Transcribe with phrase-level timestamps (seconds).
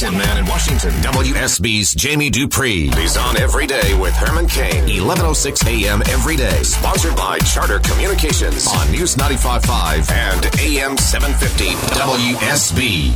[0.00, 2.88] connected man in Washington, WSB's Jamie Dupree.
[2.90, 6.02] He's on every day with Herman Cain, 1106 a.m.
[6.08, 6.62] every day.
[6.62, 11.64] Sponsored by Charter Communications on News 95.5 and AM 750
[11.98, 13.12] WSB.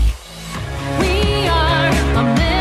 [1.01, 2.54] We are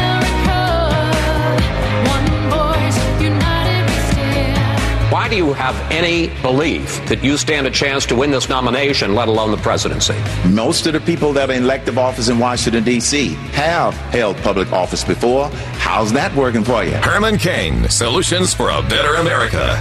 [5.14, 9.14] Why do you have any belief that you stand a chance to win this nomination,
[9.14, 10.16] let alone the presidency?
[10.50, 13.28] Most of the people that are in elective office in Washington, D.C.
[13.54, 15.50] have held public office before.
[15.78, 16.94] How's that working for you?
[16.94, 19.80] Herman Cain, solutions for a better America.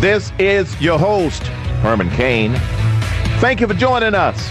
[0.00, 1.44] This is your host,
[1.84, 2.56] Herman Cain.
[3.38, 4.50] Thank you for joining us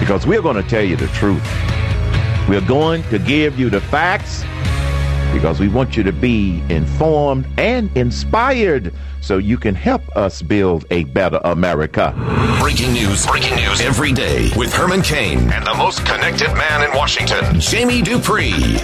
[0.00, 1.44] because we're going to tell you the truth.
[2.48, 4.42] We're going to give you the facts
[5.36, 8.90] because we want you to be informed and inspired
[9.20, 12.14] so you can help us build a better America.
[12.58, 16.96] Breaking news, breaking news every day with Herman Cain and the most connected man in
[16.96, 18.78] Washington, Jamie Dupree.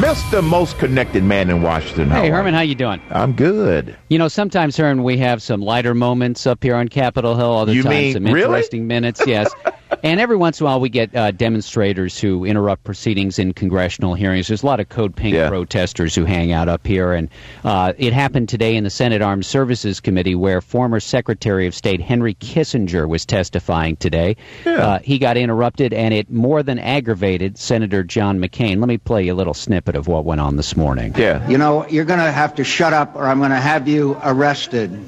[0.00, 0.42] Mr.
[0.42, 2.08] Most Connected Man in Washington.
[2.08, 3.02] how Hey Herman, how you doing?
[3.10, 3.96] I'm good.
[4.08, 7.52] You know, sometimes Herman, we have some lighter moments up here on Capitol Hill.
[7.58, 8.42] Other You times, mean- some really?
[8.44, 9.20] interesting minutes.
[9.26, 9.50] Yes.
[10.02, 14.14] And every once in a while, we get uh, demonstrators who interrupt proceedings in congressional
[14.14, 14.48] hearings.
[14.48, 15.48] There's a lot of Code Pink Yeah.
[15.48, 17.12] protesters who hang out up here.
[17.12, 17.28] And
[17.64, 22.00] uh, it happened today in the Senate Armed Services Committee where former Secretary of State
[22.00, 24.36] Henry Kissinger was testifying today.
[24.64, 28.78] Uh, he got interrupted, and it more than aggravated Senator John McCain.
[28.78, 31.12] Let me play you a little snippet of what went on this morning.
[31.16, 31.46] Yeah.
[31.48, 34.16] You know, you're going to have to shut up or I'm going to have you
[34.24, 34.98] arrested.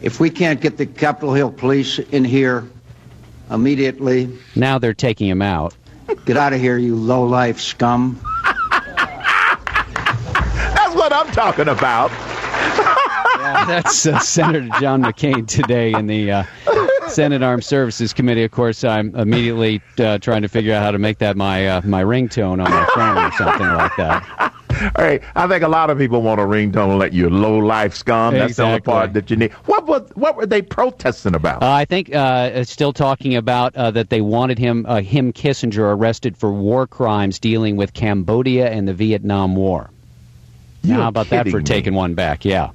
[0.00, 2.64] If we can't get the Capitol Hill police in here
[3.52, 5.74] immediately, Now they're taking him out.
[6.24, 8.20] get out of here, you low-life scum.
[10.74, 12.10] That's what I'm talking about.
[13.66, 16.44] That's uh, Senator John McCain today in the uh,
[17.08, 18.42] Senate Armed Services Committee.
[18.44, 21.80] Of course, I'm immediately uh, trying to figure out how to make that my uh,
[21.84, 24.52] my ringtone on my phone or something like that.
[24.82, 27.58] All right, I think a lot of people want a ringtone to let you low
[27.58, 28.34] life scum.
[28.34, 29.52] That's the only part that you need.
[29.66, 31.62] What was what were they protesting about?
[31.62, 35.94] Uh, I think uh, still talking about uh, that they wanted him uh, him Kissinger
[35.96, 39.90] arrested for war crimes dealing with Cambodia and the Vietnam War.
[40.82, 41.64] You're Now, how about that for me.
[41.64, 42.44] taking one back?
[42.44, 42.70] Yeah.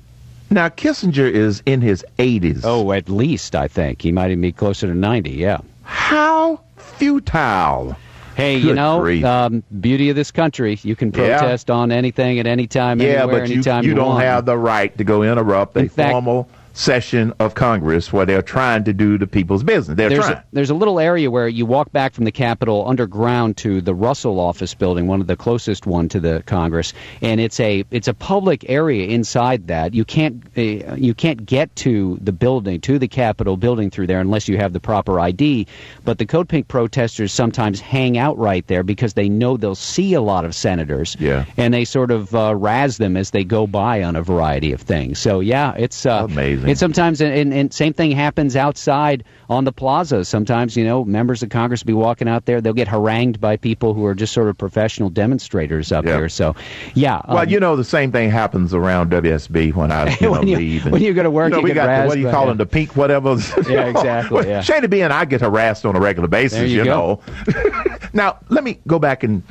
[0.50, 2.62] Now Kissinger is in his 80s.
[2.64, 5.32] Oh, at least I think he might even be closer to ninety.
[5.32, 5.60] Yeah.
[5.84, 7.98] how futile!
[8.38, 10.78] Hey, you know, um, beauty of this country.
[10.84, 11.40] You can Yeah.
[11.40, 14.24] protest on anything at any time, Yeah, anywhere, but you, anytime you don't want.
[14.24, 18.42] have the right to go interrupt a In fact- formal session of Congress where they're
[18.44, 19.98] trying to do the people's business.
[19.98, 20.38] They're There's trying.
[20.38, 23.96] a, there's a little area where you walk back from the Capitol underground to the
[23.96, 28.08] Russell office building, one of the closest one to the Congress, and it's a it's
[28.08, 29.96] a public area inside that.
[29.96, 34.20] You can't uh, you can't get to the building to the Capitol building through there
[34.20, 35.66] unless you have the proper ID.
[36.06, 40.14] But the Code Pink protesters sometimes hang out right there because they know they'll see
[40.14, 41.46] a lot of senators, Yeah.
[41.58, 44.82] and they sort of uh, razz them as they go by on a variety of
[44.82, 45.18] things.
[45.18, 46.67] So yeah, it's uh, Amazing.
[46.68, 50.26] It's sometimes and, and, and same thing happens outside on the plaza.
[50.26, 53.58] Sometimes you know members of Congress will be walking out there, they'll get harangued by
[53.58, 56.18] people who are just sort of professional demonstrators up Yeah.
[56.18, 56.30] here.
[56.30, 56.56] So
[56.94, 60.32] yeah, Well, um, you know, the same thing happens around WSB when I you know,
[60.34, 60.84] When you- leave.
[60.86, 62.20] and- when you go to work, you, know, you we get got the, what do
[62.22, 62.50] you call yeah.
[62.50, 63.38] them, the pink whatever.
[63.68, 64.62] Yeah, exactly, yeah.
[64.62, 67.22] Shady B and I get harassed on a regular basis, There you know.
[68.14, 69.44] now, let me go back and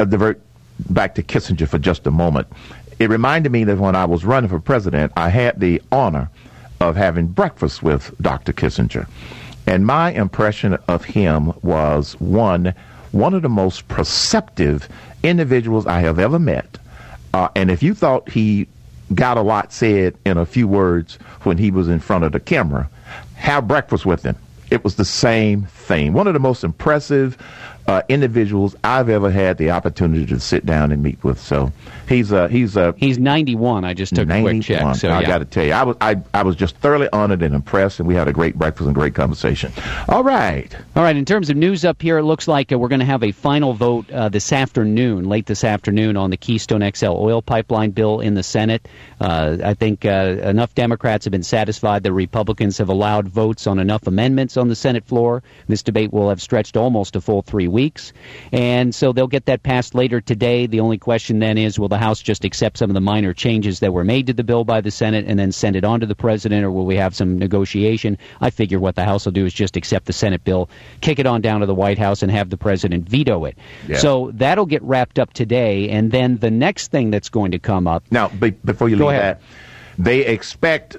[0.00, 0.40] uh, divert
[0.90, 2.46] back to Kissinger for just a moment.
[2.98, 6.30] It reminded me that when I was running for president, I had the honor
[6.82, 8.52] of having breakfast with Dr.
[8.52, 9.06] Kissinger.
[9.66, 12.74] And my impression of him was one,
[13.12, 14.88] one of the most perceptive
[15.22, 16.78] individuals I have ever met.
[17.32, 18.66] Uh, and if you thought he
[19.14, 22.40] got a lot said in a few words when he was in front of the
[22.40, 22.90] camera,
[23.34, 24.36] have breakfast with him.
[24.70, 26.14] It was the same thing.
[26.14, 27.38] One of the most impressive
[27.86, 31.40] uh, individuals I've ever had the opportunity to sit down and meet with.
[31.40, 31.72] So
[32.08, 33.84] he's a he's a he's 91.
[33.84, 34.82] I just took a quick check.
[34.82, 34.94] 91.
[34.96, 37.54] So I got to tell you, I was I, I was just thoroughly honored and
[37.54, 39.72] impressed, and we had a great breakfast and great conversation.
[40.08, 42.88] All right, All right, in terms of news up here, it looks like uh, we're
[42.88, 46.88] going to have a final vote uh, this afternoon, late this afternoon, on the Keystone
[46.94, 48.86] XL oil pipeline bill in the Senate.
[49.20, 53.78] Uh, I think uh, enough Democrats have been satisfied that Republicans have allowed votes on
[53.78, 55.42] enough amendments on the Senate floor.
[55.68, 58.12] This debate will have stretched almost a full three weeks.
[58.52, 60.66] And so they'll get that passed later today.
[60.66, 63.80] The only question then is will the House just accept some of the minor changes
[63.80, 66.06] that were made to the bill by the Senate and then send it on to
[66.06, 68.18] the President, or will we have some negotiation?
[68.40, 70.68] I figure what the House will do is just accept the Senate bill,
[71.00, 73.56] kick it on down to the White House, and have the President veto it.
[73.88, 73.98] Yeah.
[73.98, 75.88] So that'll get wrapped up today.
[75.88, 78.04] And then the next thing that's going to come up.
[78.10, 79.38] now be, before you leave ahead.
[79.38, 79.42] that,
[79.98, 80.96] they expect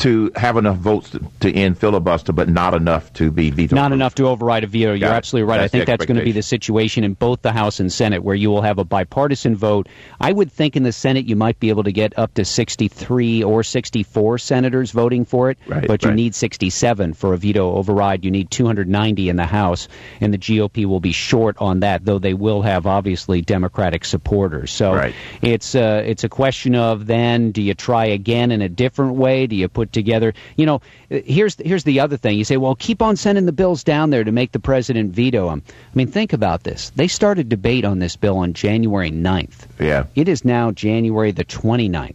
[0.00, 3.76] to have enough votes to, to end filibuster, but not enough to be vetoed.
[3.76, 4.90] Not enough to override a veto.
[4.92, 5.60] You're Got absolutely right.
[5.60, 8.34] I think that's going to be the situation in both the House and Senate, where
[8.34, 9.88] you will have a bipartisan vote.
[10.20, 13.42] I would think in the Senate you might be able to get up to 63
[13.44, 16.16] or 64 senators voting for it, Right, but you right.
[16.16, 18.24] need 67 for a veto override.
[18.24, 19.88] You need 290 in the House,
[20.20, 24.70] and the GOP will be short on that, though they will have obviously Democratic supporters.
[24.70, 25.14] So Right.
[25.42, 29.46] it's uh, it's a question of then do you try again in a different way?
[29.46, 30.34] Do you put together?
[30.56, 32.38] You know, here's here's the other thing.
[32.38, 35.50] You say, well, keep on sending the bills down there to make the president veto
[35.50, 35.62] them.
[35.68, 36.90] I mean, think about this.
[36.90, 39.66] They started debate on this bill on January 9th.
[39.78, 40.04] Yeah.
[40.14, 42.14] It is now January the 29th.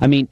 [0.00, 0.28] I mean,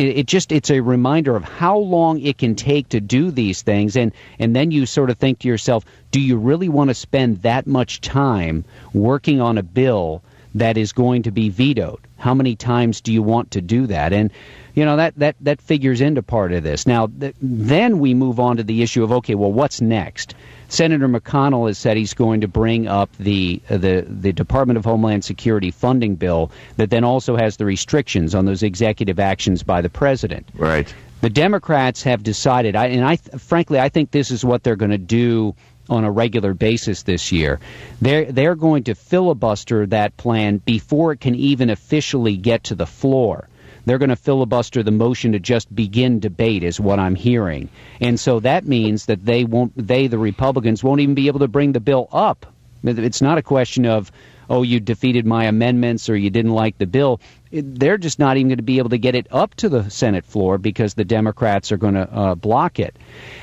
[0.00, 3.62] it, it just it's a reminder of how long it can take to do these
[3.62, 6.94] things and and then you sort of think to yourself do you really want to
[6.94, 10.22] spend that much time working on a bill
[10.54, 14.12] that is going to be vetoed how many times do you want to do that
[14.12, 14.30] and
[14.74, 18.40] you know that that that figures into part of this now th- then we move
[18.40, 20.34] on to the issue of okay well what's next
[20.70, 25.24] Senator McConnell has said he's going to bring up the the the Department of Homeland
[25.24, 29.90] Security funding bill that then also has the restrictions on those executive actions by the
[29.90, 30.48] president.
[30.54, 30.92] Right.
[31.22, 34.92] The Democrats have decided, I, and I frankly I think this is what they're going
[34.92, 35.56] to do
[35.88, 37.58] on a regular basis this year.
[38.00, 42.86] They're they're going to filibuster that plan before it can even officially get to the
[42.86, 43.48] floor.
[43.84, 47.68] They're going to filibuster the motion to just begin debate, is what I'm hearing,
[48.00, 49.72] and so that means that they won't.
[49.76, 52.46] They, the Republicans, won't even be able to bring the bill up.
[52.82, 54.10] It's not a question of
[54.50, 57.20] oh, you defeated my amendments or you didn't like the bill.
[57.52, 60.24] They're just not even going to be able to get it up to the Senate
[60.24, 62.96] floor because the Democrats are going to uh, block it.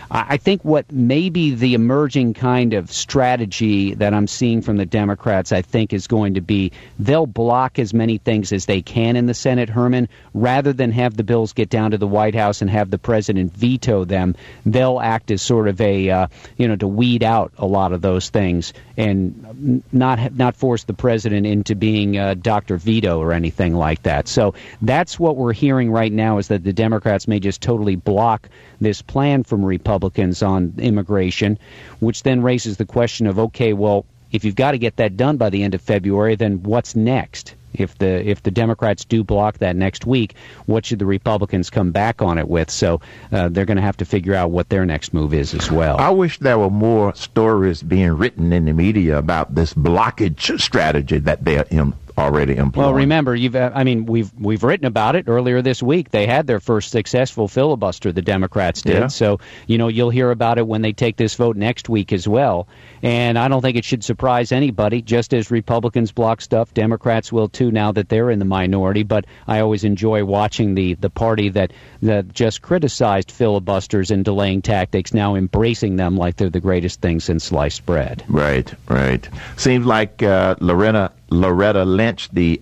[0.10, 5.52] I think what maybe the emerging kind of strategy that I'm seeing from the Democrats,
[5.52, 9.26] I think, is going to be they'll block as many things as they can in
[9.26, 12.70] the Senate, Herman, rather than have the bills get down to the White House and
[12.70, 14.36] have the president veto them.
[14.66, 18.02] They'll act as sort of a, uh, you know, to weed out a lot of
[18.02, 22.78] those things and not not force the president into being uh, Dr.
[22.78, 24.28] Veto or anything like that.
[24.28, 28.50] So that's what we're hearing right now is that the Democrats may just totally block
[28.82, 31.58] this plan from Republicans on immigration,
[32.00, 35.38] which then raises the question of okay, well, if you've got to get that done
[35.38, 37.56] by the end of February, then what's next?
[37.74, 40.36] If the if the Democrats do block that next week,
[40.66, 42.72] what should the Republicans come back on it with?
[42.72, 45.72] So uh, they're going to have to figure out what their next move is as
[45.72, 45.98] well.
[45.98, 51.20] I wish there were more stories being written in the media about this blockage strategy
[51.20, 52.88] that they're in, already employing.
[52.88, 56.12] Well, remember, you've uh, I mean, we've we've written about it earlier this week.
[56.12, 58.12] They had their first successful filibuster.
[58.12, 58.94] The Democrats did.
[58.96, 59.08] Yeah.
[59.08, 62.28] So you know you'll hear about it when they take this vote next week as
[62.28, 62.68] well.
[63.04, 65.02] And I don't think it should surprise anybody.
[65.02, 67.72] Just as Republicans block stuff, Democrats will too.
[67.72, 71.72] Now that they're in the minority, but I always enjoy watching the the party that
[72.02, 77.20] that just criticized filibusters and delaying tactics now embracing them like they're the greatest thing
[77.20, 78.24] since sliced bread.
[78.28, 79.28] Right, right.
[79.58, 82.62] Seems like uh, Loretta Loretta Lynch, the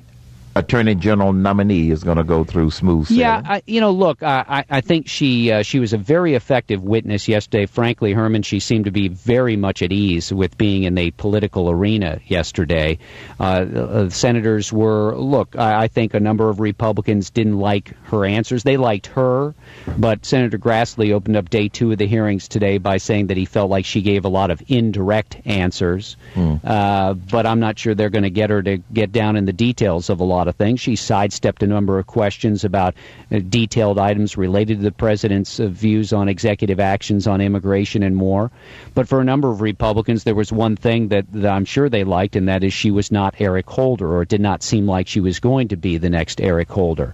[0.57, 3.19] Attorney General nominee, is going to go through smooth sailing.
[3.19, 6.81] Yeah, I, you know, look, I, I think she uh, she was a very effective
[6.81, 7.65] witness yesterday.
[7.65, 11.69] Frankly, Herman, she seemed to be very much at ease with being in the political
[11.69, 12.97] arena yesterday.
[13.37, 18.25] Uh, uh, senators were, look, I, I think a number of Republicans didn't like her
[18.25, 18.63] answers.
[18.63, 19.53] They liked her,
[19.97, 23.45] but Senator Grassley opened up day two of the hearings today by saying that he
[23.45, 26.15] felt like she gave a lot of indirect answers.
[26.63, 29.53] Uh, but I'm not sure they're going to get her to get down in the
[29.53, 30.79] details of a lot of things.
[30.79, 32.95] She sidestepped a number of questions about
[33.31, 38.15] uh, detailed items related to the president's uh, views on executive actions on immigration and
[38.15, 38.51] more.
[38.93, 42.03] But for a number of Republicans, there was one thing that, that I'm sure they
[42.03, 45.07] liked, and that is she was not Eric Holder, or it did not seem like
[45.07, 47.13] she was going to be the next Eric Holder.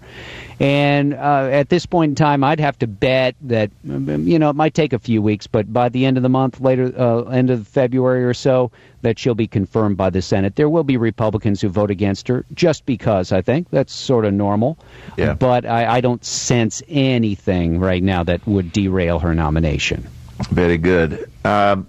[0.61, 4.51] And uh, at this point in time, I'd have to bet that um, you know
[4.51, 7.23] it might take a few weeks, but by the end of the month, later uh,
[7.23, 8.71] end of February or so,
[9.01, 10.55] that she'll be confirmed by the Senate.
[10.55, 14.33] There will be Republicans who vote against her, just because I think that's sort of
[14.33, 14.77] normal.
[15.17, 15.33] Yeah.
[15.33, 20.07] But I, I don't sense anything right now that would derail her nomination.
[20.49, 21.29] Very good.
[21.45, 21.87] Um,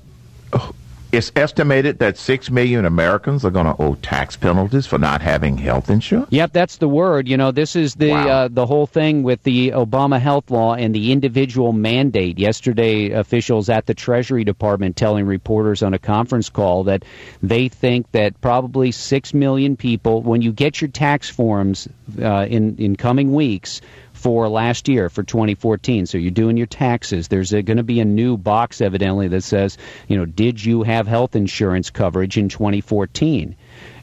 [1.12, 5.59] it's estimated that six million Americans are going to owe tax penalties for not having
[5.59, 6.28] health insurance.
[6.31, 7.28] Yep, that's the word.
[7.28, 8.28] You know, this is the Wow.
[8.28, 12.38] uh, the whole thing with the Obama health law and the individual mandate.
[12.38, 17.04] Yesterday, officials at the Treasury Department telling reporters on a conference call that
[17.42, 21.88] they think that probably six million people, when you get your tax forms
[22.21, 23.81] uh, in in coming weeks.
[24.23, 27.26] For last year, for 2014, so you're doing your taxes.
[27.26, 29.76] There's going to be a new box, evidently, that says,
[30.07, 33.57] you know, did you have health insurance coverage in 2014?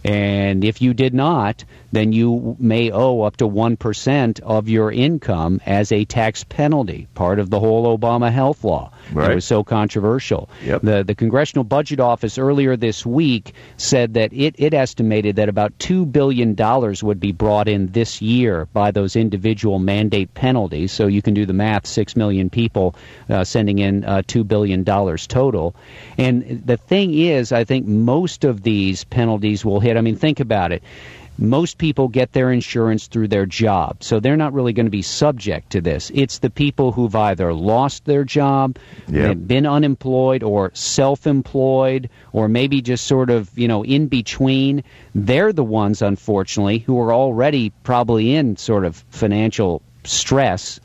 [0.04, 5.62] And if you did not, then you may owe up to 1% of your income
[5.66, 8.92] as a tax penalty, part of the whole Obama health law.
[9.12, 9.32] Right.
[9.32, 10.50] It was so controversial.
[10.64, 10.82] Yep.
[10.82, 15.78] The, the Congressional Budget Office earlier this week said that it, it estimated that about
[15.80, 16.56] $2 billion
[17.02, 20.92] would be brought in this year by those individual mandate penalties.
[20.92, 22.96] So you can do the math 6 million people
[23.30, 25.76] uh, sending in uh, $2 billion total.
[26.18, 29.98] And the thing is, I think most of these penalties will hit.
[29.98, 30.84] I mean, think about it
[31.42, 35.02] most people get their insurance through their job, so they're not really going to be
[35.02, 36.12] subject to this.
[36.14, 38.78] It's the people who've either lost their job,
[39.08, 39.38] Yep.
[39.48, 44.84] been unemployed, or self-employed, or maybe just sort of you know in between.
[45.16, 50.80] They're the ones, unfortunately, who are already probably in sort of financial stress,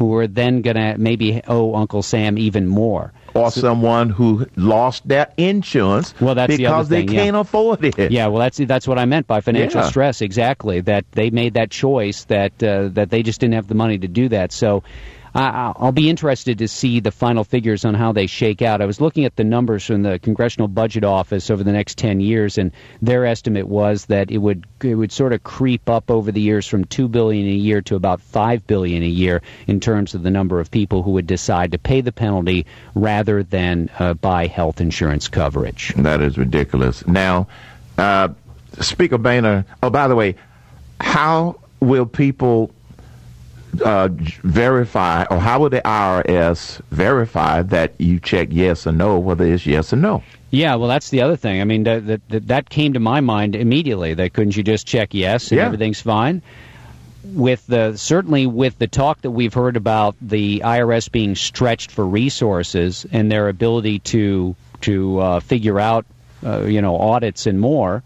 [0.00, 3.12] who are then going to maybe owe Uncle Sam even more.
[3.34, 7.24] Or someone who lost their insurance Well, that's the because they thing, yeah.
[7.24, 8.10] can't afford it.
[8.10, 9.88] Yeah, well, that's that's what I meant by financial Yeah.
[9.88, 10.22] stress.
[10.22, 13.98] Exactly that they made that choice that uh, that they just didn't have the money
[13.98, 14.50] to do that.
[14.52, 14.82] So.
[15.34, 18.80] I I'll be interested to see the final figures on how they shake out.
[18.80, 22.20] I was looking at the numbers from the Congressional Budget Office over the next 10
[22.20, 26.32] years, and their estimate was that it would it would sort of creep up over
[26.32, 30.14] the years from 2 billion a year to about 5 billion a year in terms
[30.14, 34.14] of the number of people who would decide to pay the penalty rather than uh,
[34.14, 35.94] buy health insurance coverage.
[35.96, 37.06] That is ridiculous.
[37.06, 37.48] Now,
[37.98, 38.28] uh,
[38.80, 40.36] Speaker Boehner, oh, by the way,
[41.00, 42.70] how will people
[43.84, 49.44] uh, verify, or how will the IRS verify that you check yes or no, whether
[49.44, 50.22] it's yes or no?
[50.50, 51.60] Yeah, well, that's the other thing.
[51.60, 54.14] I mean, that that, that, came to my mind immediately.
[54.14, 55.66] That couldn't you just check yes and Yeah.
[55.66, 56.42] everything's fine?
[57.22, 62.04] With the certainly with the talk that we've heard about the IRS being stretched for
[62.06, 66.06] resources and their ability to to uh, figure out
[66.44, 68.02] uh, you know audits and more,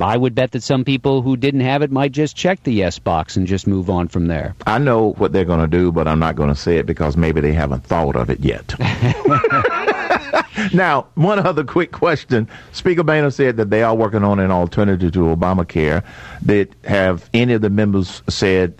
[0.00, 2.98] I would bet that some people who didn't have it might just check the yes
[2.98, 4.54] box and just move on from there.
[4.66, 7.16] I know what they're going to do, but I'm not going to say it because
[7.16, 8.74] maybe they haven't thought of it yet.
[10.74, 12.48] now, one other quick question.
[12.72, 16.04] Speaker Boehner said that they are working on an alternative to Obamacare.
[16.44, 18.74] Did have any of the members said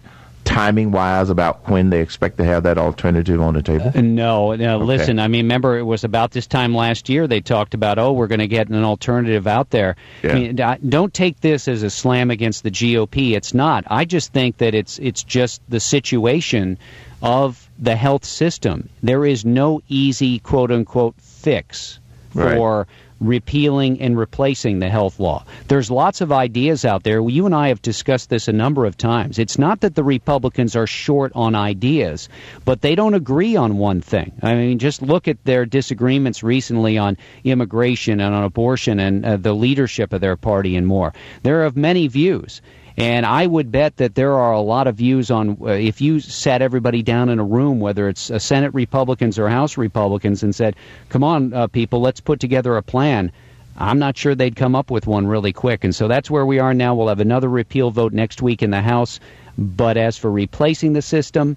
[0.44, 3.92] timing wise about when they expect to have that alternative on the table?
[3.94, 4.78] Uh, no, no.
[4.78, 8.12] Listen, I mean, remember it was about this time last year they talked about, oh,
[8.12, 9.96] we're going to get an alternative out there.
[10.22, 10.30] Yeah.
[10.30, 13.32] I mean, don't take this as a slam against the GOP.
[13.34, 13.84] It's not.
[13.88, 16.78] I just think that it's it's just the situation
[17.22, 18.88] of the health system.
[19.02, 21.98] There is no easy quote unquote fix
[22.34, 22.86] Right.
[23.26, 25.44] Repealing and replacing the health law.
[25.68, 27.20] There's lots of ideas out there.
[27.20, 29.38] You and I have discussed this a number of times.
[29.38, 32.28] It's not that the Republicans are short on ideas,
[32.64, 34.32] but they don't agree on one thing.
[34.42, 39.36] I mean, just look at their disagreements recently on immigration and on abortion and uh,
[39.36, 41.12] the leadership of their party and more.
[41.42, 42.60] They're of many views.
[42.96, 46.20] And I would bet that there are a lot of views on uh, if you
[46.20, 50.54] sat everybody down in a room, whether it's uh, Senate Republicans or House Republicans, and
[50.54, 50.76] said,
[51.08, 53.32] "Come on, uh, people, let's put together a plan."
[53.76, 55.82] I'm not sure they'd come up with one really quick.
[55.82, 56.94] And so that's where we are now.
[56.94, 59.18] We'll have another repeal vote next week in the House.
[59.58, 61.56] But as for replacing the system,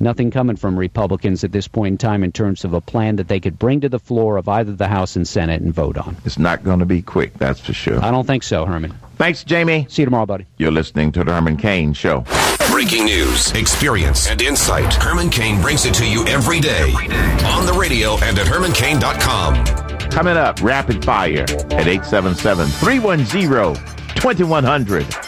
[0.00, 3.28] nothing coming from Republicans at this point in time in terms of a plan that
[3.28, 6.16] they could bring to the floor of either the House and Senate and vote on.
[6.24, 8.02] It's not going to be quick, that's for sure.
[8.04, 8.94] I don't think so, Herman.
[9.16, 9.86] Thanks, Jamie.
[9.88, 10.46] See you tomorrow, buddy.
[10.58, 12.24] You're listening to the Herman Cain Show.
[12.70, 14.94] Breaking news, experience, and insight.
[14.94, 16.92] Herman Cain brings it to you every day
[17.46, 19.64] on the radio and at hermancain.com.
[20.10, 23.74] Coming up, rapid fire at 877 310
[24.14, 25.27] 2100.